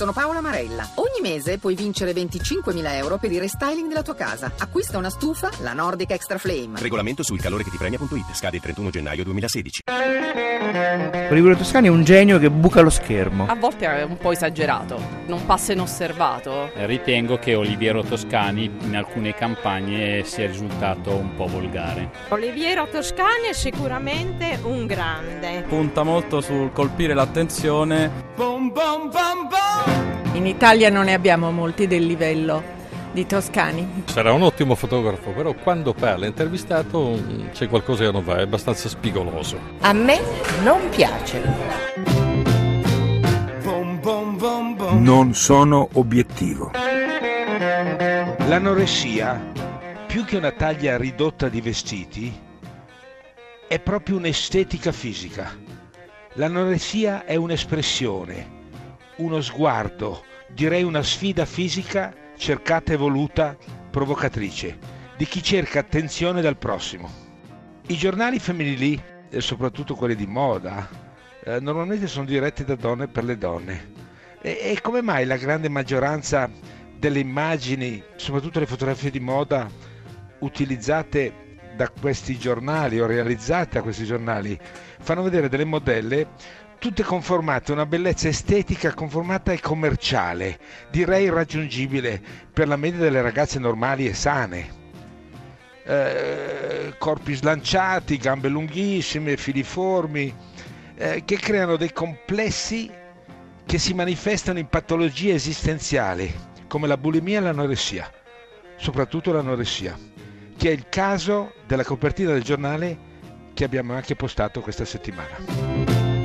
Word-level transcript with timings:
sono 0.00 0.12
Paola 0.12 0.40
Marella. 0.40 0.88
Ogni 0.94 1.20
mese 1.20 1.58
puoi 1.58 1.74
vincere 1.74 2.12
25.000 2.12 2.94
euro 2.94 3.18
per 3.18 3.30
il 3.32 3.38
restyling 3.38 3.86
della 3.86 4.00
tua 4.00 4.14
casa. 4.14 4.50
Acquista 4.56 4.96
una 4.96 5.10
stufa, 5.10 5.50
la 5.58 5.74
Nordic 5.74 6.12
Extra 6.12 6.38
Flame. 6.38 6.80
Regolamento 6.80 7.22
sul 7.22 7.38
calore 7.38 7.64
che 7.64 7.70
ti 7.70 7.76
premia.it. 7.76 8.32
Scade 8.32 8.56
il 8.56 8.62
31 8.62 8.88
gennaio 8.88 9.24
2016. 9.24 9.82
Oliviero 11.30 11.54
Toscani 11.54 11.88
è 11.88 11.90
un 11.90 12.02
genio 12.02 12.38
che 12.38 12.48
buca 12.48 12.80
lo 12.80 12.88
schermo. 12.88 13.44
A 13.46 13.54
volte 13.56 13.84
è 13.86 14.02
un 14.02 14.16
po' 14.16 14.32
esagerato, 14.32 14.98
non 15.26 15.44
passa 15.44 15.72
inosservato. 15.72 16.70
Ritengo 16.76 17.38
che 17.38 17.54
Oliviero 17.54 18.02
Toscani 18.02 18.70
in 18.80 18.96
alcune 18.96 19.34
campagne 19.34 20.24
sia 20.24 20.46
risultato 20.46 21.14
un 21.14 21.34
po' 21.34 21.46
volgare. 21.46 22.10
Oliviero 22.28 22.88
Toscani 22.88 23.48
è 23.50 23.52
sicuramente 23.52 24.60
un 24.62 24.86
grande. 24.86 25.62
Punta 25.68 26.04
molto 26.04 26.40
sul 26.40 26.72
colpire 26.72 27.12
l'attenzione. 27.12 28.10
Bom, 28.34 28.72
bom, 28.72 29.10
bom, 29.10 29.48
bom. 29.48 29.89
In 30.32 30.46
Italia 30.46 30.90
non 30.90 31.06
ne 31.06 31.14
abbiamo 31.14 31.50
molti 31.50 31.86
del 31.86 32.06
livello 32.06 32.62
di 33.12 33.26
Toscani. 33.26 34.04
Sarà 34.04 34.32
un 34.32 34.42
ottimo 34.42 34.76
fotografo, 34.76 35.32
però 35.32 35.52
quando 35.54 35.92
parla 35.92 36.26
intervistato 36.26 37.18
c'è 37.52 37.68
qualcosa 37.68 38.04
che 38.04 38.12
non 38.12 38.24
va, 38.24 38.36
è 38.38 38.42
abbastanza 38.42 38.88
spigoloso. 38.88 39.58
A 39.80 39.92
me 39.92 40.20
non 40.62 40.88
piace. 40.90 41.42
Non 44.92 45.34
sono 45.34 45.88
obiettivo. 45.94 46.70
L'anoressia, 48.46 49.52
più 50.06 50.24
che 50.24 50.36
una 50.36 50.52
taglia 50.52 50.96
ridotta 50.96 51.48
di 51.48 51.60
vestiti, 51.60 52.32
è 53.66 53.78
proprio 53.80 54.16
un'estetica 54.16 54.92
fisica. 54.92 55.52
L'anoressia 56.34 57.24
è 57.24 57.34
un'espressione, 57.34 58.58
uno 59.20 59.40
sguardo, 59.40 60.24
direi 60.48 60.82
una 60.82 61.02
sfida 61.02 61.44
fisica 61.44 62.12
cercata 62.36 62.92
e 62.92 62.96
voluta, 62.96 63.56
provocatrice, 63.90 64.78
di 65.16 65.26
chi 65.26 65.42
cerca 65.42 65.80
attenzione 65.80 66.40
dal 66.40 66.56
prossimo. 66.56 67.10
I 67.88 67.96
giornali 67.96 68.38
femminili, 68.38 69.00
soprattutto 69.38 69.94
quelli 69.94 70.14
di 70.16 70.26
moda, 70.26 70.88
eh, 71.44 71.60
normalmente 71.60 72.06
sono 72.06 72.24
diretti 72.24 72.64
da 72.64 72.76
donne 72.76 73.08
per 73.08 73.24
le 73.24 73.36
donne. 73.36 73.98
E 74.40 74.78
come 74.80 75.02
mai 75.02 75.26
la 75.26 75.36
grande 75.36 75.68
maggioranza 75.68 76.50
delle 76.96 77.18
immagini, 77.18 78.02
soprattutto 78.16 78.58
le 78.58 78.66
fotografie 78.66 79.10
di 79.10 79.20
moda, 79.20 79.68
utilizzate 80.38 81.58
da 81.76 81.90
questi 81.90 82.38
giornali 82.38 83.00
o 83.00 83.06
realizzate 83.06 83.74
da 83.74 83.82
questi 83.82 84.04
giornali, 84.04 84.58
fanno 85.00 85.22
vedere 85.22 85.50
delle 85.50 85.64
modelle 85.64 86.28
tutte 86.80 87.02
conformate 87.02 87.72
una 87.72 87.84
bellezza 87.84 88.28
estetica 88.28 88.94
conformata 88.94 89.52
e 89.52 89.60
commerciale, 89.60 90.58
direi 90.90 91.24
irraggiungibile 91.24 92.20
per 92.50 92.66
la 92.66 92.76
media 92.76 93.00
delle 93.00 93.20
ragazze 93.20 93.58
normali 93.58 94.06
e 94.08 94.14
sane. 94.14 94.78
Eh, 95.84 96.94
corpi 96.96 97.34
slanciati, 97.34 98.16
gambe 98.16 98.48
lunghissime, 98.48 99.36
filiformi, 99.36 100.34
eh, 100.94 101.22
che 101.26 101.36
creano 101.36 101.76
dei 101.76 101.92
complessi 101.92 102.90
che 103.66 103.78
si 103.78 103.92
manifestano 103.92 104.58
in 104.58 104.68
patologie 104.68 105.34
esistenziali 105.34 106.32
come 106.66 106.86
la 106.86 106.96
bulimia 106.96 107.40
e 107.40 107.42
l'anoressia, 107.42 108.10
soprattutto 108.76 109.32
l'anoressia, 109.32 109.98
che 110.56 110.70
è 110.70 110.72
il 110.72 110.88
caso 110.88 111.52
della 111.66 111.84
copertina 111.84 112.32
del 112.32 112.42
giornale 112.42 112.98
che 113.52 113.64
abbiamo 113.64 113.92
anche 113.92 114.16
postato 114.16 114.62
questa 114.62 114.86
settimana. 114.86 116.19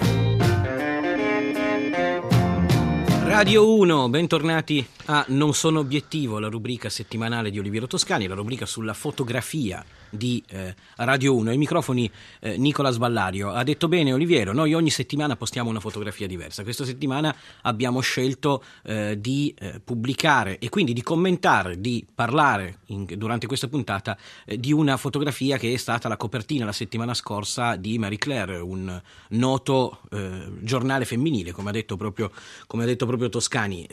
Radio 3.35 3.75
1, 3.75 4.07
bentornati 4.07 4.87
a 5.07 5.25
Non 5.27 5.53
sono 5.53 5.79
obiettivo, 5.79 6.39
la 6.39 6.47
rubrica 6.47 6.87
settimanale 6.87 7.51
di 7.51 7.59
Oliviero 7.59 7.85
Toscani, 7.85 8.27
la 8.27 8.33
rubrica 8.33 8.65
sulla 8.65 8.93
fotografia 8.93 9.83
di 10.15 10.43
eh, 10.49 10.75
Radio 10.97 11.35
1. 11.35 11.49
Ai 11.49 11.57
microfoni 11.57 12.09
eh, 12.39 12.57
Nicola 12.57 12.91
Sballario. 12.91 13.51
Ha 13.51 13.63
detto 13.63 13.87
bene 13.87 14.13
Oliviero, 14.13 14.53
noi 14.53 14.73
ogni 14.73 14.89
settimana 14.89 15.35
postiamo 15.35 15.69
una 15.69 15.79
fotografia 15.79 16.27
diversa. 16.27 16.63
Questa 16.63 16.85
settimana 16.85 17.35
abbiamo 17.61 17.99
scelto 17.99 18.63
eh, 18.83 19.19
di 19.19 19.53
eh, 19.57 19.79
pubblicare 19.83 20.59
e 20.59 20.69
quindi 20.69 20.93
di 20.93 21.01
commentare, 21.01 21.79
di 21.79 22.05
parlare 22.13 22.79
in, 22.87 23.05
durante 23.17 23.47
questa 23.47 23.67
puntata 23.67 24.17
eh, 24.45 24.59
di 24.59 24.71
una 24.71 24.97
fotografia 24.97 25.57
che 25.57 25.73
è 25.73 25.77
stata 25.77 26.07
la 26.07 26.17
copertina 26.17 26.65
la 26.65 26.71
settimana 26.71 27.13
scorsa 27.13 27.75
di 27.75 27.97
Marie 27.97 28.17
Claire, 28.17 28.57
un 28.57 29.01
noto 29.29 29.99
eh, 30.11 30.51
giornale 30.61 31.05
femminile, 31.05 31.51
come 31.51 31.69
ha 31.69 31.73
detto 31.73 31.97
proprio, 31.97 32.31
come 32.67 32.83
ha 32.83 32.85
detto 32.85 33.05
proprio 33.05 33.29
Toscani 33.29 33.87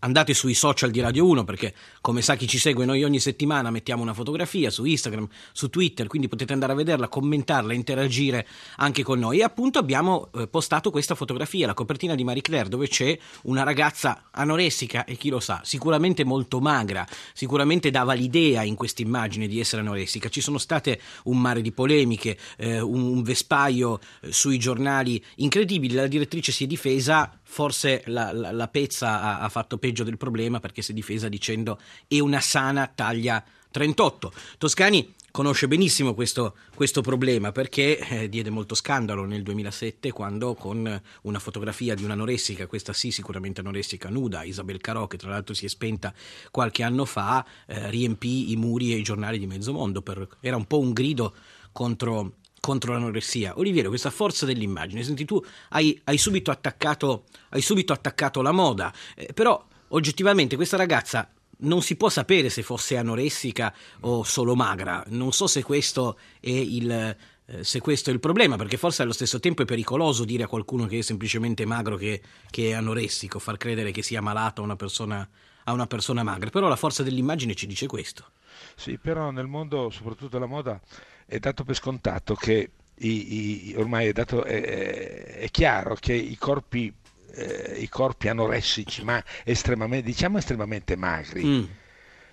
andate 0.00 0.34
sui 0.34 0.54
social 0.54 0.90
di 0.90 1.00
Radio 1.00 1.26
1 1.26 1.44
perché 1.44 1.74
come 2.00 2.22
sa 2.22 2.36
chi 2.36 2.46
ci 2.46 2.58
segue 2.58 2.84
noi 2.84 3.04
ogni 3.04 3.20
settimana 3.20 3.70
mettiamo 3.70 4.02
una 4.02 4.14
fotografia 4.14 4.70
su 4.70 4.84
Instagram, 4.84 5.28
su 5.52 5.68
Twitter, 5.68 6.06
quindi 6.06 6.28
potete 6.28 6.52
andare 6.52 6.72
a 6.72 6.76
vederla, 6.76 7.08
commentarla, 7.08 7.72
interagire 7.72 8.46
anche 8.76 9.02
con 9.02 9.18
noi. 9.18 9.40
E 9.40 9.42
appunto 9.42 9.78
abbiamo 9.78 10.30
eh, 10.34 10.46
postato 10.46 10.90
questa 10.90 11.14
fotografia, 11.14 11.66
la 11.66 11.74
copertina 11.74 12.14
di 12.14 12.24
Marie 12.24 12.42
Claire 12.42 12.68
dove 12.68 12.88
c'è 12.88 13.16
una 13.42 13.62
ragazza 13.62 14.28
anoressica 14.30 15.04
e 15.04 15.16
chi 15.16 15.28
lo 15.28 15.40
sa, 15.40 15.60
sicuramente 15.64 16.24
molto 16.24 16.60
magra, 16.60 17.06
sicuramente 17.32 17.90
dava 17.90 18.12
l'idea 18.12 18.62
in 18.62 18.74
questa 18.74 19.02
immagine 19.02 19.46
di 19.46 19.60
essere 19.60 19.82
anoressica, 19.82 20.28
ci 20.28 20.40
sono 20.40 20.58
state 20.58 21.00
un 21.24 21.38
mare 21.38 21.60
di 21.60 21.72
polemiche, 21.72 22.38
eh, 22.56 22.80
un, 22.80 23.02
un, 23.02 23.22
vespaio 23.22 24.00
eh, 24.22 24.32
sui 24.32 24.58
giornali 24.58 25.22
incredibili, 25.36 25.94
la 25.94 26.06
direttrice 26.06 26.52
si 26.52 26.64
è 26.64 26.66
difesa 26.66 27.39
forse 27.50 28.04
la, 28.06 28.32
la, 28.32 28.52
la 28.52 28.68
Pezza 28.68 29.20
ha, 29.20 29.40
ha, 29.40 29.48
fatto 29.48 29.76
peggio 29.76 30.04
del 30.04 30.16
problema 30.16 30.60
perché 30.60 30.82
si 30.82 30.92
è 30.92 30.94
difesa 30.94 31.28
dicendo 31.28 31.80
è 32.06 32.20
una 32.20 32.40
sana 32.40 32.86
taglia 32.86 33.44
38. 33.72 34.32
Toscani 34.56 35.14
conosce 35.32 35.66
benissimo 35.66 36.14
questo, 36.14 36.54
questo 36.76 37.00
problema 37.00 37.50
perché 37.50 37.98
eh, 37.98 38.28
diede 38.28 38.50
molto 38.50 38.76
scandalo 38.76 39.24
nel 39.24 39.42
2007 39.42 40.12
quando 40.12 40.54
con 40.54 41.02
una 41.22 41.38
fotografia 41.40 41.96
di 41.96 42.04
un'anoressica, 42.04 42.68
questa 42.68 42.92
sì 42.92 43.10
sicuramente 43.10 43.60
anoressica 43.60 44.08
nuda, 44.08 44.44
Isabel 44.44 44.80
Carò 44.80 45.08
che 45.08 45.16
tra 45.16 45.30
l'altro 45.30 45.52
si 45.52 45.64
è 45.64 45.68
spenta 45.68 46.14
qualche 46.52 46.84
anno 46.84 47.04
fa, 47.04 47.44
eh, 47.66 47.90
riempì 47.90 48.52
i 48.52 48.56
muri 48.56 48.92
e 48.92 48.96
i 48.96 49.02
giornali 49.02 49.40
di 49.40 49.48
mezzo 49.48 49.72
mondo. 49.72 50.02
Per, 50.02 50.36
era 50.38 50.54
un 50.54 50.66
po' 50.66 50.78
un 50.78 50.92
grido 50.92 51.34
contro 51.72 52.34
contro 52.60 52.92
l'anoressia. 52.92 53.58
Oliviero, 53.58 53.88
questa 53.88 54.10
forza 54.10 54.46
dell'immagine, 54.46 55.02
senti 55.02 55.24
tu 55.24 55.42
hai, 55.70 55.98
hai, 56.04 56.18
subito, 56.18 56.50
attaccato, 56.50 57.24
hai 57.50 57.62
subito, 57.62 57.92
attaccato, 57.92 58.42
la 58.42 58.52
moda, 58.52 58.92
eh, 59.16 59.32
però 59.32 59.64
oggettivamente 59.88 60.56
questa 60.56 60.76
ragazza 60.76 61.28
non 61.62 61.82
si 61.82 61.96
può 61.96 62.08
sapere 62.08 62.48
se 62.48 62.62
fosse 62.62 62.96
anoressica 62.96 63.74
o 64.00 64.22
solo 64.22 64.54
magra, 64.54 65.02
non 65.08 65.32
so 65.32 65.46
se 65.46 65.62
questo 65.62 66.18
è 66.40 66.50
il, 66.50 66.90
eh, 66.90 67.64
se 67.64 67.80
questo 67.80 68.10
è 68.10 68.12
il 68.12 68.20
problema, 68.20 68.56
perché 68.56 68.76
forse 68.76 69.02
allo 69.02 69.12
stesso 69.12 69.40
tempo 69.40 69.62
è 69.62 69.64
pericoloso 69.64 70.24
dire 70.24 70.44
a 70.44 70.46
qualcuno 70.46 70.86
che 70.86 70.98
è 70.98 71.02
semplicemente 71.02 71.64
magro 71.64 71.96
che, 71.96 72.22
che 72.48 72.70
è 72.70 72.72
anoressico, 72.72 73.38
far 73.38 73.56
credere 73.56 73.90
che 73.90 74.02
sia 74.02 74.20
malato 74.20 74.62
una, 74.62 74.76
persona, 74.76 75.28
a 75.70 75.72
una 75.72 75.86
persona 75.86 76.22
magra, 76.22 76.50
però 76.50 76.68
la 76.68 76.76
forza 76.76 77.02
dell'immagine 77.02 77.54
ci 77.54 77.66
dice 77.66 77.86
questo. 77.86 78.30
Sì, 78.74 78.98
però 78.98 79.30
nel 79.30 79.46
mondo, 79.46 79.90
soprattutto 79.90 80.30
della 80.30 80.46
moda, 80.46 80.80
è 81.26 81.38
dato 81.38 81.64
per 81.64 81.74
scontato 81.74 82.34
che 82.34 82.70
i, 82.96 83.70
i, 83.70 83.74
ormai 83.76 84.08
è, 84.08 84.12
dato, 84.12 84.44
è, 84.44 85.36
è, 85.38 85.48
chiaro 85.50 85.94
che 85.94 86.12
i 86.12 86.36
corpi, 86.36 86.92
eh, 87.32 87.76
i 87.78 87.88
corpi 87.88 88.28
anoressici, 88.28 89.04
ma 89.04 89.22
estremamente, 89.44 90.06
diciamo 90.06 90.38
estremamente 90.38 90.96
magri, 90.96 91.44
mm. 91.44 91.64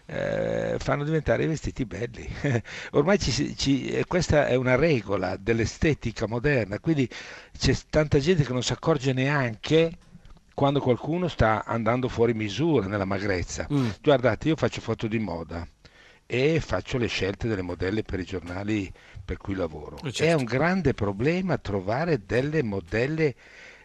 eh, 0.07 0.75
fanno 0.79 1.03
diventare 1.03 1.43
i 1.43 1.47
vestiti 1.47 1.85
belli. 1.85 2.27
ormai 2.91 3.19
ci, 3.19 3.55
ci, 3.55 4.03
questa 4.07 4.47
è 4.47 4.55
una 4.55 4.75
regola 4.75 5.37
dell'estetica 5.37 6.27
moderna, 6.27 6.79
quindi 6.79 7.07
c'è 7.57 7.75
tanta 7.89 8.19
gente 8.19 8.43
che 8.43 8.51
non 8.53 8.63
si 8.63 8.73
accorge 8.73 9.13
neanche 9.13 9.97
quando 10.57 10.79
qualcuno 10.79 11.27
sta 11.27 11.65
andando 11.65 12.09
fuori 12.09 12.33
misura 12.33 12.87
nella 12.87 13.05
magrezza. 13.05 13.67
Mm. 13.71 13.89
Guardate, 14.01 14.47
io 14.47 14.55
faccio 14.55 14.81
foto 14.81 15.05
di 15.05 15.19
moda 15.19 15.63
e 16.25 16.59
faccio 16.59 16.97
le 16.97 17.05
scelte 17.05 17.47
delle 17.47 17.61
modelle 17.61 18.01
per 18.01 18.19
i 18.19 18.23
giornali 18.23 18.91
per 19.23 19.37
cui 19.37 19.53
lavoro. 19.53 19.97
Eh, 19.97 20.11
certo. 20.11 20.23
È 20.23 20.33
un 20.33 20.45
grande 20.45 20.95
problema 20.95 21.59
trovare 21.59 22.25
delle 22.25 22.63
modelle, 22.63 23.35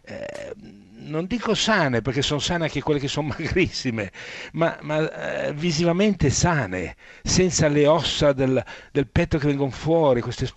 eh, 0.02 0.54
non 0.92 1.26
dico 1.26 1.54
sane, 1.54 2.00
perché 2.00 2.22
sono 2.22 2.40
sane 2.40 2.64
anche 2.64 2.80
quelle 2.80 3.00
che 3.00 3.08
sono 3.08 3.34
magrissime, 3.36 4.10
ma, 4.52 4.78
ma 4.80 5.44
eh, 5.44 5.52
visivamente 5.52 6.30
sane, 6.30 6.96
senza 7.22 7.68
le 7.68 7.86
ossa 7.86 8.32
del, 8.32 8.64
del, 8.90 9.08
petto 9.08 9.36
che 9.36 9.46
vengono 9.46 9.72
fuori, 9.72 10.22
queste, 10.22 10.50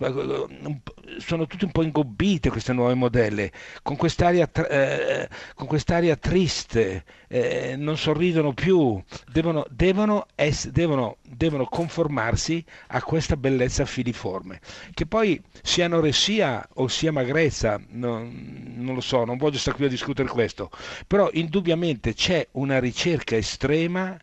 sono 1.18 1.46
tutte 1.46 1.64
un 1.64 1.70
po' 1.70 1.82
ingobbite 1.82 2.50
queste 2.50 2.72
nuove 2.72 2.94
modelle, 2.94 3.52
con 3.82 3.96
quest'aria, 3.96 4.50
eh, 4.68 5.28
con 5.54 5.66
quest'aria 5.66 6.16
triste, 6.16 7.04
eh, 7.28 7.74
non 7.76 7.96
sorridono 7.96 8.52
più, 8.52 9.02
devono, 9.30 9.64
devono, 9.70 10.26
ess- 10.34 10.68
devono, 10.68 11.16
devono, 11.22 11.66
conformarsi 11.66 12.64
a 12.88 13.02
questa 13.02 13.36
bellezza 13.36 13.84
filiforme, 13.84 14.60
che 14.92 15.06
poi 15.06 15.40
sia 15.62 15.86
anoressia 15.86 16.66
o 16.74 16.88
sia 16.88 17.12
magrezza, 17.12 17.80
non, 17.90 18.74
non 18.76 18.94
lo 18.94 19.00
so, 19.00 19.24
non 19.24 19.36
voglio 19.36 19.58
stare 19.58 19.76
qui 19.76 19.86
a 19.86 19.90
discutere 19.90 20.28
questo, 20.28 20.70
però 21.06 21.28
indubbiamente 21.32 22.14
c'è 22.14 22.46
una 22.52 22.78
ricerca 22.78 23.36
estrema 23.36 24.16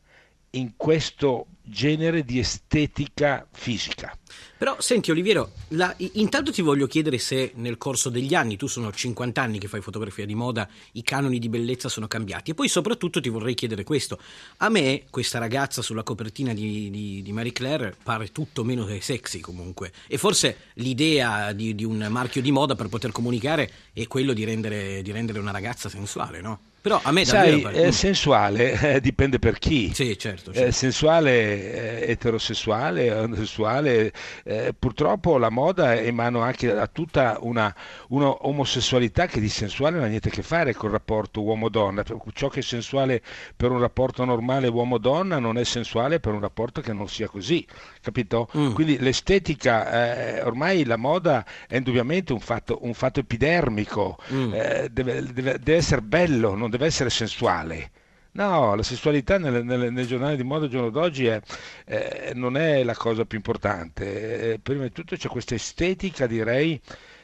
in 0.55 0.73
questo 0.75 1.47
genere 1.63 2.23
di 2.23 2.39
estetica 2.39 3.47
fisica. 3.51 4.15
Però 4.57 4.75
senti 4.79 5.11
Oliviero, 5.11 5.51
la, 5.69 5.93
intanto 6.13 6.51
ti 6.51 6.61
voglio 6.61 6.87
chiedere 6.87 7.17
se 7.17 7.53
nel 7.55 7.77
corso 7.77 8.09
degli 8.09 8.35
anni, 8.35 8.55
tu 8.57 8.67
sono 8.67 8.91
50 8.91 9.41
anni 9.41 9.59
che 9.59 9.67
fai 9.67 9.81
fotografia 9.81 10.25
di 10.25 10.35
moda, 10.35 10.67
i 10.93 11.03
canoni 11.03 11.39
di 11.39 11.49
bellezza 11.49 11.89
sono 11.89 12.07
cambiati 12.07 12.51
e 12.51 12.53
poi 12.53 12.67
soprattutto 12.67 13.19
ti 13.19 13.29
vorrei 13.29 13.55
chiedere 13.55 13.83
questo. 13.83 14.19
A 14.57 14.69
me 14.69 15.03
questa 15.09 15.39
ragazza 15.39 15.81
sulla 15.81 16.03
copertina 16.03 16.53
di, 16.53 16.89
di, 16.89 17.21
di 17.21 17.31
Marie 17.31 17.51
Claire 17.53 17.95
pare 18.03 18.31
tutto 18.31 18.63
meno 18.63 18.85
che 18.85 19.01
sexy 19.01 19.39
comunque 19.39 19.91
e 20.07 20.17
forse 20.17 20.57
l'idea 20.75 21.51
di, 21.53 21.75
di, 21.75 21.83
un 21.83 22.05
marchio 22.09 22.41
di 22.41 22.51
moda 22.51 22.75
per 22.75 22.89
poter 22.89 23.11
comunicare 23.11 23.71
è 23.93 24.07
quello 24.07 24.33
di 24.33 24.43
rendere, 24.43 25.01
di 25.01 25.11
rendere 25.11 25.39
una 25.39 25.51
ragazza 25.51 25.89
sensuale, 25.89 26.41
no? 26.41 26.59
Però 26.83 26.99
a 27.01 27.13
me 27.13 27.23
Sai, 27.23 27.61
davvero... 27.61 27.81
Sai, 27.81 27.91
sensuale 27.93 28.73
eh, 28.95 28.99
dipende 28.99 29.39
per 29.39 29.57
chi. 29.57 29.93
Sì, 29.93 30.17
certo. 30.17 30.49
Eh, 30.49 30.53
certo. 30.53 30.67
Eh, 30.67 30.71
sensuale, 30.73 32.05
eterosessuale, 32.05 33.09
omosessuale. 33.09 34.11
Eh, 34.43 34.75
purtroppo 34.77 35.37
la 35.37 35.49
moda 35.49 35.93
è 35.93 36.01
in 36.01 36.15
mano 36.15 36.41
anche 36.41 36.69
a 36.75 36.87
tutta 36.87 37.37
una, 37.39 37.73
una, 38.09 38.27
omosessualità 38.27 39.27
che 39.27 39.39
di 39.39 39.47
sensuale 39.47 39.95
non 39.95 40.03
ha 40.03 40.07
niente 40.09 40.27
a 40.27 40.31
che 40.31 40.41
fare 40.41 40.73
col 40.73 40.91
rapporto 40.91 41.41
uomo-donna. 41.41 42.03
Ciò 42.33 42.49
che 42.49 42.59
è 42.59 42.63
sensuale 42.63 43.21
per 43.55 43.71
un 43.71 43.79
rapporto 43.79 44.25
normale 44.25 44.67
uomo-donna 44.67 45.39
non 45.39 45.57
è 45.57 45.63
sensuale 45.63 46.19
per 46.19 46.33
un 46.33 46.41
rapporto 46.41 46.81
che 46.81 46.91
non 46.91 47.07
sia 47.07 47.29
così, 47.29 47.65
capito? 48.01 48.49
Mm. 48.57 48.73
Quindi 48.73 48.99
l'estetica, 48.99 50.35
eh, 50.37 50.41
ormai 50.41 50.83
la 50.83 50.97
moda 50.97 51.45
è 51.65 51.77
indubbiamente 51.77 52.33
un 52.33 52.41
fatto, 52.41 52.79
un 52.81 52.93
fatto 52.93 53.21
epidermico, 53.21 54.17
mm. 54.33 54.51
deve, 54.91 55.23
deve, 55.31 55.59
deve 55.59 55.75
essere 55.75 56.01
bello, 56.01 56.55
non 56.55 56.71
deve 56.73 56.87
essere 56.87 57.11
sensuale. 57.11 57.91
No, 58.31 58.73
la 58.73 58.81
sessualità 58.81 59.37
nel, 59.37 59.63
nel, 59.63 59.93
nel 59.93 60.07
giornale 60.07 60.35
di 60.35 60.43
moda 60.43 60.65
al 60.65 60.71
giorno 60.71 60.89
d'oggi 60.89 61.27
è, 61.27 61.39
eh, 61.85 62.31
non 62.33 62.57
è 62.57 62.83
la 62.83 62.95
cosa 62.95 63.25
più 63.25 63.37
importante. 63.37 64.53
Eh, 64.53 64.59
prima 64.59 64.83
di 64.83 64.91
tutto 64.91 65.15
c'è 65.15 65.27
questa 65.29 65.53
estetica, 65.53 66.25
direi, 66.25 66.81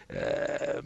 eh, 0.08 0.82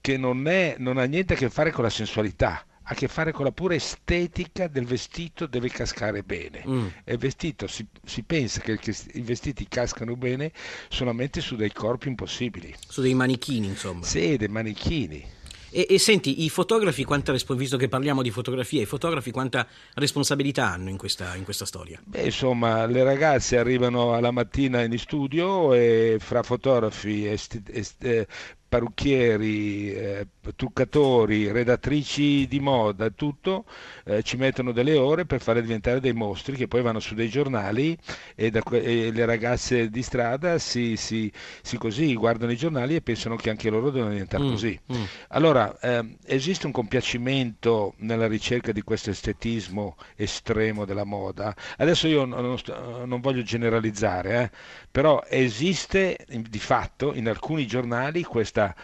che 0.00 0.16
non, 0.16 0.48
è, 0.48 0.76
non, 0.78 0.96
ha 0.96 1.04
niente 1.04 1.34
a 1.34 1.36
che 1.36 1.50
fare 1.50 1.72
con 1.72 1.84
la 1.84 1.90
sensualità, 1.90 2.52
ha 2.52 2.64
a 2.84 2.94
che 2.94 3.06
fare 3.06 3.32
con 3.32 3.44
la 3.44 3.52
pura 3.52 3.74
estetica 3.74 4.66
del 4.66 4.86
vestito, 4.86 5.46
deve 5.46 5.68
cascare 5.68 6.22
bene. 6.22 6.62
Mm. 6.66 6.86
E 7.04 7.12
il 7.12 7.18
vestito 7.18 7.66
si, 7.66 7.86
si 8.02 8.22
pensa 8.22 8.60
che, 8.62 8.78
che, 8.78 8.96
i 9.12 9.20
vestiti 9.20 9.68
cascano 9.68 10.16
bene 10.16 10.52
solamente 10.88 11.42
su 11.42 11.54
dei 11.54 11.72
corpi 11.72 12.08
impossibili. 12.08 12.74
Su 12.88 13.02
dei 13.02 13.12
manichini, 13.12 13.66
insomma. 13.66 14.06
Sì, 14.06 14.38
dei 14.38 14.48
manichini. 14.48 15.34
E, 15.70 15.86
e, 15.88 15.98
senti, 15.98 16.44
i 16.44 16.48
fotografi, 16.48 17.04
quanta, 17.04 17.32
visto 17.32 17.76
che 17.76 17.88
parliamo 17.88 18.22
di 18.22 18.30
fotografia, 18.30 18.80
i 18.80 18.86
fotografi 18.86 19.30
quanta 19.30 19.66
responsabilità 19.94 20.70
hanno 20.70 20.90
in 20.90 20.96
questa, 20.96 21.34
in 21.34 21.44
questa 21.44 21.64
storia? 21.64 22.00
Beh, 22.04 22.22
insomma, 22.22 22.86
le 22.86 23.02
ragazze 23.02 23.58
arrivano 23.58 24.14
alla 24.14 24.30
mattina 24.30 24.82
in 24.82 24.96
studio 24.98 25.72
e 25.74 26.16
fra 26.20 26.42
fotografi, 26.42 27.26
esti, 27.26 27.62
est, 27.70 28.04
eh, 28.04 28.26
parrucchieri, 28.68 29.92
eh, 29.92 30.26
truccatori, 30.54 31.50
redattrici 31.50 32.46
di 32.46 32.60
moda, 32.60 33.10
tutto, 33.10 33.64
eh, 34.04 34.22
ci 34.22 34.36
mettono 34.36 34.72
delle 34.72 34.96
ore 34.96 35.24
per 35.24 35.40
fare 35.40 35.62
diventare 35.62 36.00
dei 36.00 36.12
mostri 36.12 36.56
che 36.56 36.68
poi 36.68 36.82
vanno 36.82 37.00
su 37.00 37.14
dei 37.14 37.28
giornali 37.28 37.96
e, 38.34 38.50
da, 38.50 38.60
e 38.70 39.10
le 39.12 39.24
ragazze 39.24 39.88
di 39.88 40.02
strada 40.02 40.58
si, 40.58 40.96
si, 40.96 41.30
si, 41.62 41.78
così 41.78 42.14
guardano 42.14 42.52
i 42.52 42.56
giornali 42.56 42.96
e 42.96 43.02
pensano 43.02 43.36
che 43.36 43.50
anche 43.50 43.70
loro 43.70 43.90
devono 43.90 44.12
diventare 44.12 44.44
mm, 44.44 44.50
così. 44.50 44.80
Mm. 44.92 45.02
Allora, 45.28 45.78
eh, 45.80 46.16
esiste 46.26 46.66
un 46.66 46.72
compiacimento 46.72 47.94
nella 47.98 48.26
ricerca 48.26 48.72
di 48.72 48.82
questo 48.82 49.10
estetismo 49.10 49.96
estremo 50.16 50.84
della 50.84 51.04
moda. 51.04 51.54
Adesso 51.76 52.08
io 52.08 52.24
non, 52.24 52.56
non 53.04 53.20
voglio 53.20 53.42
generalizzare, 53.42 54.42
eh, 54.42 54.50
però 54.90 55.22
esiste 55.28 56.18
di 56.28 56.58
fatto 56.58 57.14
in 57.14 57.28
alcuni 57.28 57.66
giornali 57.66 58.22
questa 58.56 58.74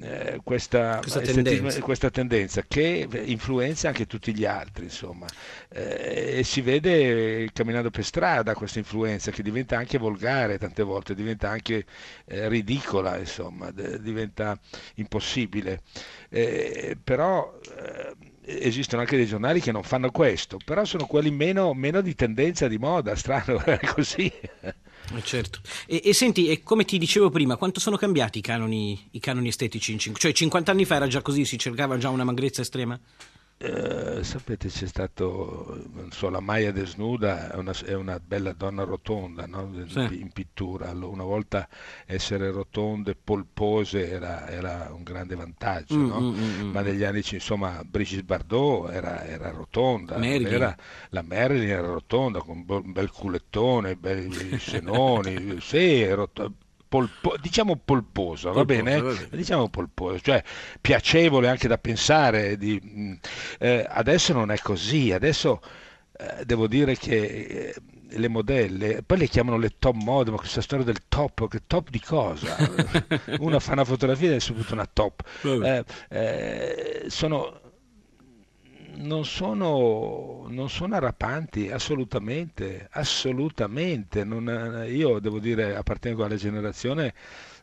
eh, 0.00 0.40
questa, 0.42 1.00
questa, 1.00 1.20
tendenza. 1.20 1.80
questa, 1.82 2.10
tendenza. 2.10 2.62
che 2.66 3.06
influenza 3.24 3.88
anche 3.88 4.06
tutti 4.06 4.34
gli 4.34 4.46
altri 4.46 4.84
insomma 4.84 5.26
eh, 5.68 6.38
e 6.38 6.44
si 6.44 6.62
vede 6.62 7.50
camminando 7.52 7.90
per 7.90 8.02
strada 8.02 8.54
questa 8.54 8.78
influenza 8.78 9.30
che 9.30 9.42
diventa 9.42 9.76
anche 9.76 9.98
volgare 9.98 10.56
tante 10.56 10.82
volte 10.82 11.14
diventa 11.14 11.50
anche 11.50 11.84
eh, 12.24 12.48
ridicola 12.48 13.18
insomma 13.18 13.70
de- 13.70 14.00
diventa 14.00 14.58
impossibile 14.94 15.82
eh, 16.30 16.96
però 17.02 17.60
eh, 17.76 18.14
esistono 18.44 19.02
anche 19.02 19.16
dei 19.16 19.26
giornali 19.26 19.60
che 19.60 19.72
non 19.72 19.82
fanno 19.82 20.10
questo 20.10 20.56
però 20.64 20.86
sono 20.86 21.04
quelli 21.04 21.30
meno, 21.30 21.74
meno 21.74 22.00
di 22.00 22.14
tendenza 22.14 22.66
di 22.66 22.78
moda 22.78 23.14
strano 23.14 23.60
è 23.62 23.78
così 23.78 24.32
eh, 24.60 24.74
certo. 25.22 25.60
E, 25.86 26.00
e, 26.04 26.12
senti, 26.12 26.48
e 26.48 26.62
come 26.62 26.84
ti 26.84 26.98
dicevo 26.98 27.30
prima, 27.30 27.56
quanto 27.56 27.80
sono 27.80 27.96
cambiati 27.96 28.38
i 28.38 28.42
canoni, 28.42 29.08
i 29.12 29.20
canoni 29.20 29.48
estetici? 29.48 29.92
In 29.92 29.98
cin- 29.98 30.14
cioè 30.14 30.32
50 30.32 30.70
anni 30.70 30.84
fa 30.84 30.96
era 30.96 31.06
già 31.06 31.22
così, 31.22 31.44
si 31.44 31.58
cercava 31.58 31.98
già 31.98 32.08
una 32.08 32.24
magrezza 32.24 32.62
estrema? 32.62 32.98
Eh, 33.64 34.24
sapete 34.24 34.66
c'è 34.66 34.88
stato 34.88 35.84
so, 36.10 36.28
la 36.30 36.40
Maya 36.40 36.72
desnuda 36.72 37.52
è 37.52 37.54
una, 37.54 37.72
è 37.84 37.92
una 37.94 38.18
bella 38.18 38.52
donna 38.54 38.82
rotonda 38.82 39.46
no? 39.46 39.70
sì. 39.86 40.18
in 40.20 40.32
pittura 40.32 40.90
una 40.90 41.22
volta 41.22 41.68
essere 42.04 42.50
rotonde 42.50 43.14
polpose 43.14 44.10
era, 44.10 44.48
era 44.48 44.90
un 44.92 45.04
grande 45.04 45.36
vantaggio 45.36 45.94
mm, 45.94 46.08
no? 46.08 46.20
mm, 46.20 46.34
mm, 46.34 46.70
ma 46.72 46.80
mm. 46.80 46.84
negli 46.84 47.04
anni 47.04 47.22
insomma 47.24 47.82
Brigitte 47.84 48.24
Bardot 48.24 48.90
era, 48.90 49.24
era 49.24 49.50
rotonda 49.50 50.16
era, 50.16 50.76
la 51.10 51.22
Marilyn 51.22 51.70
era 51.70 51.86
rotonda 51.86 52.40
con 52.40 52.64
un 52.66 52.92
bel 52.92 53.12
culettone 53.12 53.94
belli 53.94 54.58
senoni 54.58 55.60
sì, 55.60 56.04
rot- 56.12 56.50
polpo, 56.92 57.36
diciamo 57.40 57.80
polposo, 57.82 58.52
va 58.52 58.66
bene? 58.66 59.00
va 59.00 59.14
bene? 59.14 59.28
Diciamo 59.30 59.70
polposo, 59.70 60.20
cioè 60.20 60.42
piacevole 60.78 61.48
anche 61.48 61.66
da 61.66 61.78
pensare. 61.78 62.58
Di, 62.58 62.78
mm, 62.84 63.12
eh, 63.60 63.86
adesso 63.88 64.34
non 64.34 64.50
è 64.50 64.58
così, 64.58 65.10
adesso 65.10 65.62
eh, 66.18 66.44
devo 66.44 66.66
dire 66.66 66.94
che 66.98 67.16
eh, 67.16 67.74
le 68.10 68.28
modelle, 68.28 69.02
poi 69.06 69.16
le 69.16 69.26
chiamano 69.26 69.56
le 69.56 69.70
top 69.78 69.94
model, 69.94 70.34
ma 70.34 70.38
questa 70.38 70.60
storia 70.60 70.84
del 70.84 71.08
top, 71.08 71.48
che 71.48 71.62
top 71.66 71.88
di 71.88 72.00
cosa? 72.00 72.56
Uno 73.40 73.58
fa 73.58 73.72
una 73.72 73.86
fotografia 73.86 74.32
e 74.32 74.36
è 74.36 74.40
subito 74.40 74.74
una 74.74 74.88
top. 74.92 75.22
Eh, 75.44 75.84
eh, 76.10 77.04
sono 77.06 77.58
non 78.96 79.24
sono, 79.24 80.46
non 80.48 80.68
sono 80.70 80.94
arrapanti 80.96 81.70
assolutamente, 81.70 82.88
assolutamente. 82.92 84.24
Non, 84.24 84.84
io 84.88 85.18
devo 85.18 85.38
dire, 85.38 85.74
appartengo 85.76 86.24
alla 86.24 86.36
generazione 86.36 87.14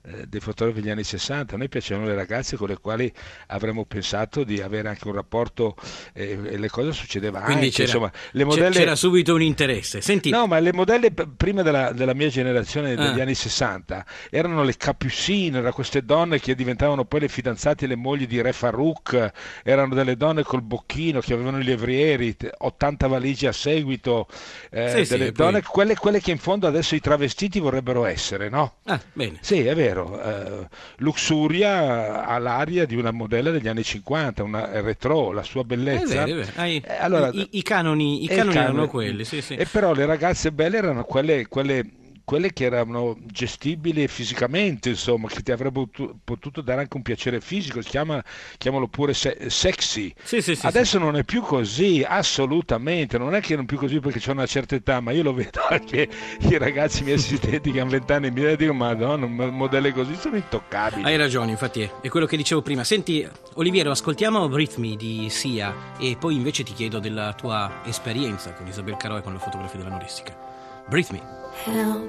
eh, 0.02 0.28
dei 0.28 0.40
fotografi 0.40 0.80
degli 0.80 0.90
anni 0.90 1.04
60. 1.04 1.56
A 1.56 1.58
noi 1.58 1.68
piacevano 1.68 2.08
le 2.08 2.16
ragazze 2.16 2.56
con 2.56 2.70
le 2.70 2.78
quali 2.78 3.12
avremmo 3.48 3.84
pensato 3.86 4.46
di 4.46 4.62
avere 4.62 4.88
anche 4.88 5.08
un 5.08 5.14
rapporto 5.14 5.76
eh, 6.14 6.40
e 6.44 6.58
le 6.58 6.70
cose 6.70 6.94
succedevano 6.94 7.46
Quindi 7.46 7.66
anche. 7.66 7.76
C'era, 7.76 7.88
Insomma, 7.88 8.12
le 8.32 8.44
modelle... 8.46 8.70
c'era 8.70 8.96
subito 8.96 9.34
un 9.34 9.42
interesse. 9.42 10.00
Senti... 10.00 10.30
No, 10.30 10.48
ma 10.48 10.60
le 10.60 10.72
modelle 10.72 11.12
prima 11.12 11.64
della, 11.64 11.92
della 11.92 12.14
mia 12.14 12.30
generazione 12.30 12.96
degli 12.96 13.20
ah. 13.20 13.24
anni 13.24 13.36
60 13.36 14.06
erano 14.30 14.64
le 14.64 14.78
capucine, 14.78 15.58
erano 15.58 15.74
queste 15.74 16.04
donne 16.04 16.40
che 16.40 16.56
diventavano 16.56 17.04
poi 17.04 17.22
le 17.22 17.28
fidanzate 17.28 17.86
e 17.86 17.88
le 17.90 17.96
mogli 17.96 18.26
di 18.26 18.42
Re 18.42 18.54
Farouk, 18.54 19.32
erano 19.64 19.94
delle 19.94 20.16
donne 20.16 20.44
col 20.44 20.62
bocchino 20.62 21.20
che 21.20 21.34
avevano 21.34 21.60
i 21.60 21.64
levrieri, 21.64 22.36
80 22.58 23.08
valigie 23.08 23.48
a 23.48 23.52
seguito, 23.52 24.28
eh, 24.70 25.04
sì, 25.04 25.12
delle 25.12 25.26
sì, 25.26 25.32
donne, 25.34 25.60
poi... 25.60 25.70
quelle, 25.70 25.96
quelle, 25.96 26.22
che 26.22 26.32
in 26.32 26.38
fondo 26.38 26.68
adesso 26.68 26.96
i 26.96 27.02
travestiti 27.02 27.60
vorrebbero 27.60 28.06
essere, 28.06 28.48
no? 28.48 28.76
Ah, 28.86 29.00
bene. 29.14 29.40
Sì, 29.42 29.66
è 29.66 29.76
vero 29.76 29.89
vero, 29.90 30.22
eh, 30.22 30.68
Luxuria 30.98 32.26
ha 32.26 32.38
l'aria 32.38 32.86
di 32.86 32.96
una 32.96 33.12
modella 33.12 33.52
degli 33.52 33.68
anni 33.68 33.84
50, 33.84 34.44
una 34.44 34.82
retro, 34.82 35.32
la 35.32 35.44
sua 35.44 35.64
bellezza. 35.64 36.24
È 36.24 36.26
vero, 36.26 36.40
è 36.40 36.44
vero. 36.44 36.52
Hai, 36.56 36.84
eh, 36.86 36.96
allora, 36.96 37.30
i, 37.34 37.48
i, 37.52 37.62
canoni, 37.62 38.24
i 38.24 38.28
canoni 38.28 38.58
erano 38.58 38.88
quelli, 38.88 39.24
sì, 39.26 39.42
sì. 39.42 39.56
E 39.56 39.66
però 39.66 39.94
le 39.94 40.06
ragazze 40.06 40.52
belle 40.52 40.78
erano 40.78 41.04
quelle, 41.04 41.48
quelle 41.48 41.86
quelle 42.30 42.54
che 42.54 42.66
erano 42.66 43.18
gestibili 43.26 44.08
fisicamente, 44.08 44.90
insomma, 44.90 45.28
che 45.28 45.42
ti 45.42 45.52
avrebbero 45.52 45.90
potuto 46.24 46.62
dare 46.62 46.82
anche 46.82 46.96
un 46.96 47.02
piacere 47.02 47.42
fisico, 47.42 47.80
chiama, 47.80 48.24
chiamalo 48.60 48.88
pure 48.88 49.16
se- 49.16 49.50
sexy. 49.50 50.14
Sì, 50.22 50.40
sì, 50.40 50.56
sì, 50.56 50.64
Adesso 50.64 51.00
non 51.00 51.16
è 51.16 51.24
più 51.24 51.42
così, 51.42 52.06
assolutamente, 52.08 53.18
non 53.18 53.34
è 53.34 53.42
che 53.42 53.56
non 53.56 53.64
è 53.64 53.66
più 53.66 53.80
così 53.80 54.00
perché 54.00 54.30
ho 54.30 54.34
una 54.34 54.46
certa 54.46 54.76
età, 54.76 55.00
ma 55.00 55.10
io 55.12 55.24
lo 55.24 55.34
vedo 55.34 55.62
anche 55.68 56.08
i 56.42 56.56
ragazzi 56.60 57.02
miei 57.02 57.16
assistenti 57.16 57.72
che 57.72 57.80
hanno 57.80 57.90
vent'anni 57.90 58.28
e 58.28 58.30
mi 58.30 58.56
dicono 58.56 58.78
madonna, 58.78 59.26
modelli 59.26 59.92
così 59.92 60.14
sono 60.14 60.36
intoccabili. 60.36 61.02
Hai 61.06 61.18
ragione, 61.18 61.50
infatti 61.50 61.82
è, 61.82 61.92
è 62.00 62.10
quello 62.10 62.28
che 62.28 62.38
dicevo 62.38 62.62
prima. 62.62 62.84
Senti, 62.84 63.28
Oliviero, 63.56 63.90
ascoltiamo 63.90 64.48
Breathe 64.50 64.76
Me 64.78 64.96
di 64.96 65.30
Sia 65.32 65.96
e 65.98 66.16
poi 66.20 66.36
invece 66.36 66.62
ti 66.62 66.74
chiedo 66.74 67.00
della 67.00 67.34
tua 67.34 67.82
esperienza 67.86 68.54
con 68.54 68.68
Isabel 68.68 68.98
Caro 68.98 69.18
e 69.18 69.24
con 69.24 69.34
la 69.34 69.40
fotografia 69.40 69.80
dell'anorestica. 69.80 70.49
Breathe 70.88 71.12
Me. 71.12 71.22
Help, 71.66 72.04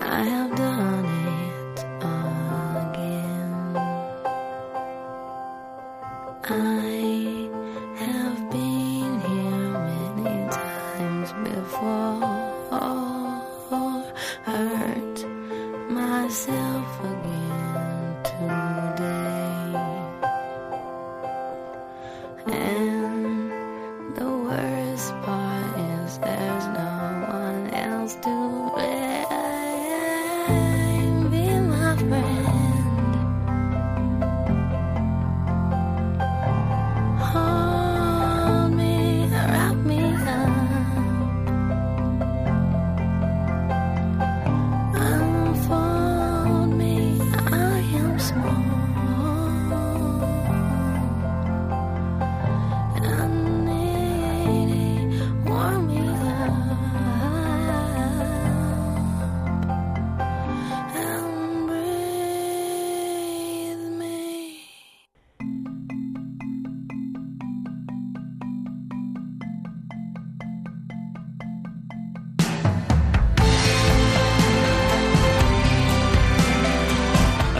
I 0.00 0.22
have 0.24 0.56
done 0.56 1.06
it 1.06 1.78
again. 2.84 3.76
I 6.44 7.48
have 7.96 8.50
been 8.50 9.20
here 9.20 9.68
many 10.18 10.50
times 10.50 11.32
before. 11.48 12.42
Hurt 14.44 15.18
myself 15.88 17.00
again 17.00 17.51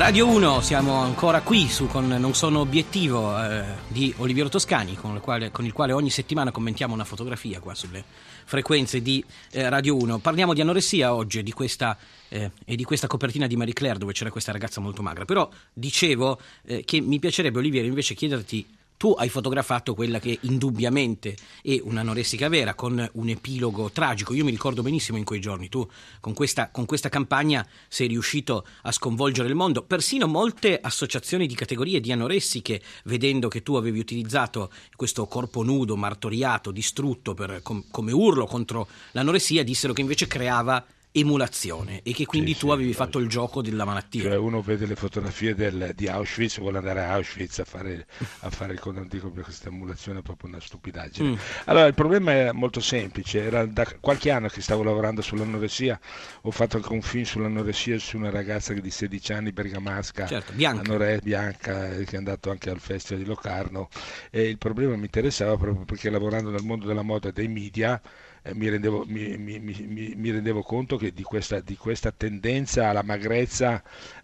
Radio 0.03 0.27
1, 0.27 0.63
siamo 0.63 0.95
ancora 0.95 1.43
qui 1.43 1.69
su 1.69 1.87
con 1.87 2.09
Non 2.09 2.35
sono 2.35 2.59
obiettivo 2.59 3.41
eh, 3.41 3.63
di 3.87 4.13
Oliviero 4.17 4.49
Toscani, 4.49 4.97
con 4.97 5.15
il, 5.15 5.21
quale, 5.21 5.53
con 5.53 5.65
il 5.65 5.73
quale 5.73 5.93
ogni 5.93 6.11
settimana 6.11 6.51
commentiamo 6.51 6.93
una 6.93 7.05
fotografia 7.05 7.61
qua 7.61 7.73
sulle 7.77 8.03
frequenze 8.45 9.01
di 9.01 9.25
eh, 9.53 9.69
Radio 9.69 9.97
1. 9.97 10.19
Parliamo 10.19 10.55
di 10.55 10.61
anoressia 10.61 11.15
oggi 11.15 11.41
di 11.45 11.53
questa, 11.53 11.97
eh, 12.31 12.51
e 12.65 12.75
di 12.75 12.83
questa 12.83 13.07
copertina 13.07 13.47
di 13.47 13.55
Marie 13.55 13.75
Claire 13.75 14.01
dove 14.01 14.13
c'era 14.13 14.33
questa 14.33 14.51
ragazza 14.51 14.81
molto 14.81 15.03
magra. 15.03 15.25
Però 15.25 15.49
dicevo 15.73 16.37
eh, 16.65 16.83
che 16.85 17.01
mi 17.01 17.21
piacerebbe, 17.21 17.59
Oliviero, 17.59 17.87
invece 17.87 18.15
chiederti 18.15 18.67
tu 19.03 19.17
hai 19.19 19.29
fotografato 19.29 19.95
quella 19.95 20.21
che 20.21 20.39
indubbiamente 20.43 21.37
è 21.61 21.77
un'anoressica 21.83 22.49
vera, 22.49 22.75
con 22.75 23.11
un 23.15 23.29
epilogo 23.29 23.91
tragico. 23.91 24.33
Io 24.33 24.45
mi 24.45 24.53
ricordo 24.53 24.81
benissimo 24.81 25.19
in 25.19 25.25
quei 25.25 25.41
giorni, 25.41 25.69
tu 25.69 25.85
con 26.21 26.35
questa, 26.35 26.71
con 26.71 26.87
questa 26.87 27.09
campagna 27.09 27.67
sei 27.89 28.07
riuscito 28.07 28.65
a 28.83 28.93
sconvolgere 28.93 29.49
il 29.49 29.57
mondo. 29.57 29.83
Persino 29.83 30.29
molte 30.29 30.79
associazioni 30.81 31.49
di 31.49 31.57
categorie 31.57 31.99
di 31.99 32.13
anoressiche, 32.13 32.81
vedendo 33.07 33.49
che 33.49 33.65
tu 33.65 33.75
avevi 33.75 33.99
utilizzato 33.99 34.71
questo 34.95 35.27
corpo 35.27 35.65
nudo, 35.65 35.97
martoriato, 35.97 36.71
distrutto 36.71 37.35
per- 37.35 37.61
com- 37.61 37.83
come 37.91 38.13
urlo 38.13 38.47
contro 38.47 38.87
l'anoressia, 39.11 39.65
dissero 39.65 39.93
che 39.93 40.01
invece 40.01 40.29
creava 40.29 40.87
emulazione 41.12 42.00
e 42.02 42.12
che 42.12 42.25
quindi 42.26 42.52
Sì, 42.54 42.61
tu 42.61 42.66
sì, 42.69 42.73
avevi 42.73 42.92
fatto 42.95 43.19
il 43.19 43.28
gioco 43.28 43.62
della 43.62 43.85
malattia. 43.85 44.23
Cioè 44.23 44.37
uno 44.37 44.62
vede 44.62 44.87
le 44.87 44.97
fotografie 44.97 45.54
del- 45.54 45.92
di 45.95 46.09
Auschwitz, 46.09 46.59
vuole 46.59 46.78
andare 46.78 47.00
a 47.00 47.12
Auschwitz 47.12 47.59
a 47.61 47.64
fare, 47.64 48.07
a 48.40 48.50
fare 48.50 48.73
il 48.73 48.81
condantico 48.81 49.31
per 49.31 49.45
questa 49.45 49.69
emulazione 49.69 50.21
è 50.21 50.23
proprio 50.23 50.49
una 50.50 50.61
stupidaggine. 50.61 51.28
Mm. 51.31 51.35
Allora, 51.66 51.87
il 51.87 51.95
problema 51.95 52.33
è 52.33 52.52
molto 52.52 52.81
semplice, 52.81 53.42
era 53.42 53.66
da 53.66 53.87
qualche 54.00 54.31
anno 54.31 54.49
che 54.49 54.61
stavo 54.62 54.83
lavorando 54.83 55.23
sull'anoressia, 55.23 55.99
ho 56.42 56.50
fatto 56.50 56.76
anche 56.78 56.92
un 56.92 57.02
film 57.02 57.25
sull'anoressia 57.25 57.99
su 57.99 58.16
una 58.16 58.31
ragazza 58.31 58.73
di 58.73 58.90
16 58.90 59.33
anni, 59.33 59.52
bergamasca, 59.52 60.26
Certo, 60.26 60.52
bianca. 60.52 60.81
anore- 60.81 61.21
bianca, 61.23 61.88
che 61.90 62.11
è 62.11 62.16
andato 62.16 62.50
anche 62.50 62.71
al 62.71 62.81
Festival 62.81 63.23
di 63.23 63.28
Locarno 63.28 63.88
e 64.31 64.49
il 64.49 64.59
problema 64.59 64.97
mi 64.97 65.04
interessava 65.04 65.57
proprio 65.57 65.85
perché 65.85 66.11
lavorando 66.11 66.50
nel 66.50 66.62
mondo 66.62 66.87
della 66.87 67.02
moda 67.02 67.28
e 67.28 67.33
dei 67.33 67.49
media 67.49 68.00
eh, 68.43 68.55
mi, 68.55 68.69
rendevo, 68.69 69.05
mi- 69.07 69.37
mi- 69.39 69.59
mi- 69.61 70.31
rendevo 70.31 70.63
conto 70.63 70.97
che 70.97 71.13
di 71.13 71.23
questa, 71.23 71.61
di 71.61 71.77
questa 71.77 72.13
tendenza 72.13 72.89
alla 72.89 73.03
magrezza 73.03 73.83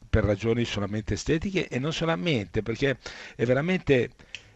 per 0.09 0.25
ragioni 0.25 0.65
solamente 0.65 1.15
estetiche 1.15 1.69
e 1.69 1.79
non 1.79 1.93
solamente 1.93 2.63
perché 2.63 2.99
è 3.37 3.45
veramente 3.45 4.11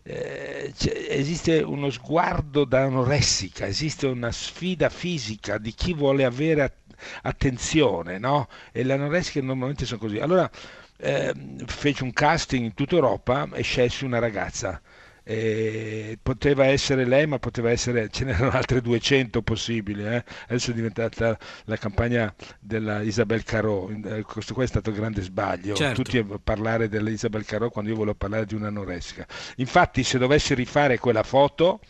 eh, 0.05 0.73
c'è- 0.77 1.07
esiste 1.11 1.61
uno 1.61 1.89
sguardo 1.91 2.65
da 2.65 2.83
anoressica, 2.85 3.67
esiste 3.67 4.07
una 4.07 4.33
sfida 4.33 4.89
fisica 4.89 5.59
di 5.59 5.73
chi 5.75 5.95
vuole 5.95 6.25
avere 6.25 6.63
at- 6.63 6.75
attenzione, 7.23 8.19
no? 8.19 8.49
E 8.73 8.83
le 8.83 8.95
anoressiche 8.95 9.41
normalmente 9.41 9.85
sono 9.87 10.01
così. 10.01 10.19
Allora 10.19 10.51
ehm, 10.99 11.65
feci 11.67 12.03
un 12.03 12.13
casting 12.13 12.65
in 12.65 12.75
tutta 12.75 12.95
Europa 12.97 13.49
e 13.53 13.63
scelsi 13.63 14.05
una 14.05 14.19
ragazza. 14.19 14.81
E 15.25 16.19
poteva 16.21 16.67
essere 16.67 17.05
lei, 17.05 17.27
ma 17.27 17.39
poteva 17.39 17.71
essere, 17.71 18.09
ce 18.11 18.25
n'erano 18.25 18.51
altre 18.51 18.81
200 18.81 19.43
possibili. 19.43 20.05
eh. 20.05 20.25
Adesso 20.49 20.73
è 20.73 20.75
diventata 20.75 21.39
la 21.65 21.77
campagna 21.77 22.35
della 22.59 23.03
Isabel 23.03 23.45
Carò. 23.45 23.89
Eh, 23.89 24.23
Questo 24.23 24.55
qua 24.55 24.65
è 24.65 24.67
stato 24.67 24.91
un 24.91 24.97
grande 24.97 25.23
sbaglio. 25.23 25.75
Certo. 25.75 26.03
Tutti 26.03 26.19
a 26.19 26.27
parlare 26.43 26.89
della 26.89 27.11
Isabel 27.11 27.45
Carò 27.45 27.71
quando 27.71 27.91
io 27.91 27.97
volevo 27.97 28.17
parlare 28.17 28.47
di 28.47 28.55
un'anoressica. 28.55 29.27
Infatti, 29.57 30.03
se 30.03 30.19
dovessi 30.19 30.55
rifare 30.55 30.99
quella 30.99 31.23
foto, 31.23 31.81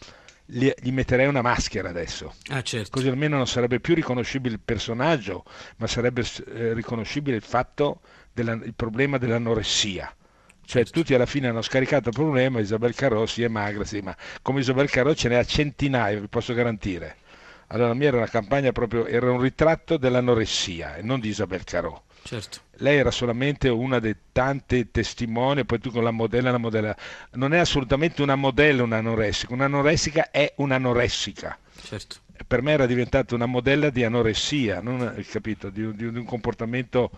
gli, 0.44 0.70
metterei 0.90 1.26
una 1.26 1.40
maschera 1.42 1.88
adesso. 1.88 2.34
Ah, 2.48 2.62
certo. 2.62 2.90
Così 2.90 3.08
almeno 3.08 3.36
non 3.36 3.46
sarebbe 3.46 3.80
più 3.80 3.94
riconoscibile 3.94 4.54
il 4.54 4.60
personaggio, 4.62 5.44
ma 5.76 5.86
sarebbe 5.86 6.22
eh, 6.54 6.74
riconoscibile 6.74 7.36
il 7.36 7.42
fatto 7.42 8.00
il 8.34 8.72
problema 8.74 9.18
dell'anoressia. 9.18 10.14
Cioè 10.64 10.84
tutti 10.84 11.14
alla 11.14 11.26
fine 11.26 11.48
hanno 11.48 11.62
scaricato 11.62 12.08
il 12.08 12.14
problema, 12.14 12.60
Isabel 12.60 12.94
Carò 12.94 13.26
si 13.26 13.42
è 13.42 13.48
magra, 13.48 13.84
sì, 13.84 14.00
ma 14.00 14.16
come 14.40 14.60
Isabel 14.60 14.88
Carò 14.88 15.12
ce 15.12 15.28
n'è 15.28 15.36
a 15.36 15.44
centinaia, 15.44 16.18
vi 16.18 16.28
posso 16.28 16.54
garantire. 16.54 17.16
Allora 17.68 17.88
la 17.88 17.94
mia 17.94 18.08
era 18.08 18.18
una 18.18 18.28
campagna 18.28 18.70
proprio, 18.72 19.06
era 19.06 19.30
un 19.30 19.40
ritratto 19.40 19.96
dell'anoressia 19.96 20.96
e 20.96 21.02
non 21.02 21.20
di 21.20 21.28
Isabel 21.28 21.64
Carò. 21.64 22.00
Certo. 22.22 22.58
Lei 22.76 22.98
era 22.98 23.10
solamente 23.10 23.68
una 23.68 23.98
dei 23.98 24.14
tanti 24.30 24.90
testimoni, 24.90 25.64
poi 25.64 25.80
tu 25.80 25.90
con 25.90 26.04
la 26.04 26.10
modella, 26.10 26.50
la 26.50 26.58
modella. 26.58 26.96
Non 27.32 27.52
è 27.52 27.58
assolutamente 27.58 28.22
una 28.22 28.36
modella 28.36 28.82
un'anoressica, 28.82 29.52
un'anoressica 29.52 30.30
è 30.30 30.52
un'anoressica. 30.56 31.58
Certo. 31.82 32.16
Per 32.46 32.62
me 32.62 32.72
era 32.72 32.86
diventata 32.86 33.34
una 33.34 33.46
modella 33.46 33.90
di 33.90 34.04
anoressia, 34.04 34.80
non, 34.80 35.22
capito? 35.30 35.70
Di, 35.70 35.94
di 35.94 36.10
di 36.10 36.18
un 36.18 36.24
comportamento 36.24 37.10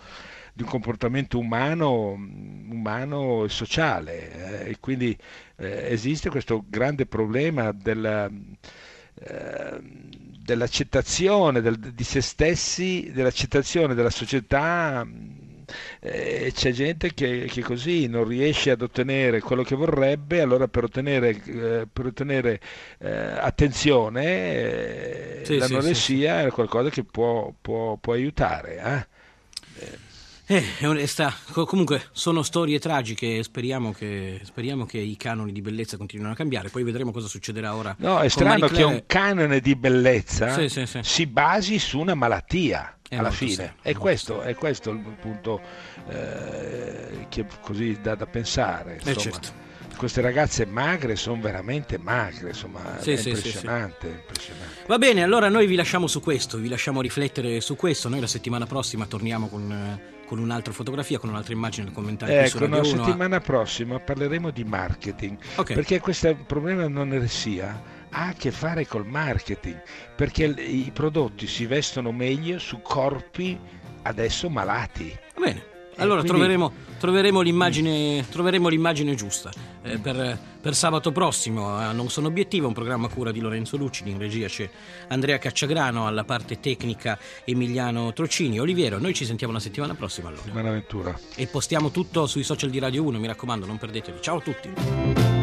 di 0.54 0.62
un 0.62 0.68
comportamento 0.68 1.38
umano, 1.38 2.12
umano 2.12 3.44
e 3.44 3.49
sociale 3.49 4.62
eh, 4.66 4.70
e 4.70 4.76
quindi 4.80 5.16
eh, 5.56 5.88
esiste 5.92 6.30
questo 6.30 6.64
grande 6.68 7.06
problema 7.06 7.73
della, 7.73 8.30
eh, 9.14 9.80
dell'accettazione 9.82 11.61
del- 11.61 11.78
di 11.78 12.04
se 12.04 12.20
stessi, 12.20 13.11
dell'accettazione 13.12 13.94
della 13.94 14.11
società. 14.11 15.06
eh, 16.00 16.52
c'è 16.54 16.73
gente 16.73 17.14
che, 17.14 17.46
che 17.50 17.62
così 17.62 18.06
non 18.06 18.25
riesce 18.28 18.70
ad 18.70 18.82
ottenere 18.82 19.40
quello 19.40 19.62
che 19.62 19.75
vorrebbe, 19.75 20.40
allora 20.42 20.68
per 20.68 20.84
ottenere, 20.84 21.30
eh, 21.30 21.87
per 21.90 22.06
ottenere 22.06 22.61
eh, 22.99 23.11
attenzione 23.11 24.25
eh, 24.25 25.40
Sì, 25.42 25.54
sì, 25.54 25.56
l'anoressia 25.58 26.42
è 26.42 26.50
qualcosa 26.50 26.90
che 26.90 27.04
può, 27.04 27.52
può- 27.61 27.96
può 27.96 28.12
aiutare. 28.12 29.06
eh. 29.78 30.03
Eh, 30.46 30.62
è. 30.78 31.32
Co- 31.52 31.64
Comunque 31.64 32.08
sono 32.12 32.42
storie 32.42 32.78
tragiche, 32.78 33.42
speriamo 33.42 33.92
che, 33.92 34.40
speriamo 34.44 34.84
che 34.84 34.98
i 34.98 35.16
canoni 35.16 35.52
di 35.52 35.62
bellezza 35.62 35.96
continuino 35.96 36.32
a 36.32 36.36
cambiare, 36.36 36.68
poi 36.68 36.82
vedremo 36.82 37.12
cosa 37.12 37.28
succederà 37.28 37.74
ora. 37.74 37.94
No, 37.98 38.20
è 38.20 38.28
strano 38.28 38.68
che 38.68 38.82
un 38.82 39.04
canone 39.06 39.60
di 39.60 39.74
bellezza 39.74 40.52
Sì, 40.52 40.68
sì, 40.68 40.84
sì. 40.86 40.98
si 41.02 41.26
basi 41.26 41.78
su 41.78 41.98
una 41.98 42.14
malattia. 42.14 42.98
È 43.06 43.16
alla 43.16 43.30
fine. 43.30 43.52
serio, 43.52 43.74
e 43.82 43.94
questo, 43.94 44.40
è 44.40 44.54
questo 44.54 44.90
il 44.90 44.98
punto 45.20 45.60
eh, 46.08 47.26
che 47.28 47.44
così 47.60 47.98
da, 48.00 48.14
da 48.14 48.26
pensare. 48.26 48.92
Eh, 49.04 49.10
insomma. 49.10 49.20
certo. 49.20 49.62
Queste 49.96 50.20
ragazze 50.20 50.66
magre 50.66 51.14
sono 51.14 51.40
veramente 51.40 51.98
magre, 51.98 52.48
insomma, 52.48 52.98
Sì, 53.00 53.12
è 53.12 53.16
sì, 53.16 53.22
sì, 53.22 53.28
impressionante, 53.28 54.08
impressionante. 54.08 54.82
Va 54.88 54.98
bene, 54.98 55.22
allora 55.22 55.48
noi 55.48 55.66
vi 55.68 55.76
lasciamo 55.76 56.08
su 56.08 56.20
questo, 56.20 56.58
vi 56.58 56.68
lasciamo 56.68 57.00
riflettere 57.00 57.60
su 57.60 57.76
questo. 57.76 58.08
Noi 58.08 58.18
la 58.20 58.26
settimana 58.26 58.66
prossima 58.66 59.06
torniamo 59.06 59.48
con, 59.48 59.70
eh, 59.70 60.13
con 60.24 60.38
un'altra 60.38 60.72
fotografia, 60.72 61.18
con 61.18 61.30
un'altra 61.30 61.52
immagine 61.52 61.86
qui 62.24 62.46
su 62.48 62.56
Ecco, 62.56 62.66
Radio 62.66 62.82
no, 62.82 62.88
1 62.94 63.02
a- 63.02 63.04
settimana 63.06 63.40
prossima 63.40 63.98
parleremo 64.00 64.50
di 64.50 64.64
marketing, 64.64 65.36
Ok. 65.56 65.72
perché 65.74 66.00
questo 66.00 66.34
problema 66.46 66.82
dell'anoressia 66.86 67.82
ha 68.10 68.26
a 68.28 68.32
che 68.32 68.50
fare 68.50 68.86
col 68.86 69.06
marketing, 69.06 69.80
perché 70.14 70.44
i 70.44 70.90
prodotti 70.92 71.46
si 71.46 71.66
vestono 71.66 72.12
meglio 72.12 72.58
su 72.58 72.80
corpi 72.80 73.58
adesso 74.02 74.48
malati. 74.48 75.16
Va 75.34 75.44
bene. 75.46 75.72
Allora 75.96 76.20
quindi- 76.20 76.38
troveremo, 76.38 76.72
troveremo 76.98 77.40
l'immagine, 77.40 78.26
troveremo 78.28 78.68
l'immagine 78.68 79.14
giusta 79.14 79.50
eh, 79.82 79.98
per, 79.98 80.38
per 80.60 80.74
sabato 80.74 81.12
prossimo. 81.12 81.68
a 81.68 81.92
Non 81.92 82.08
sono 82.10 82.28
obiettivo, 82.28 82.66
un 82.66 82.72
programma 82.74 83.06
a 83.06 83.10
cura 83.10 83.32
di 83.32 83.40
Lorenzo 83.40 83.76
Lucidi, 83.76 84.10
in 84.10 84.18
regia 84.18 84.46
c'è 84.48 84.68
Andrea 85.08 85.38
Cacciagrano, 85.38 86.06
alla 86.06 86.24
parte 86.24 86.60
tecnica 86.60 87.18
Emiliano 87.44 88.12
Trocini. 88.12 88.58
Oliviero, 88.58 88.98
noi 88.98 89.14
ci 89.14 89.24
sentiamo 89.24 89.52
la 89.52 89.60
settimana 89.60 89.94
prossima 89.94 90.28
allora. 90.28 90.50
Buona 90.50 90.68
avventura. 90.68 91.18
E 91.36 91.46
postiamo 91.46 91.90
tutto 91.90 92.26
sui 92.26 92.42
social 92.42 92.70
di 92.70 92.78
Radio 92.78 93.02
1, 93.04 93.18
mi 93.18 93.26
raccomando, 93.26 93.66
non 93.66 93.78
perdetevi. 93.78 94.18
Ciao 94.20 94.38
a 94.38 94.40
tutti. 94.40 95.33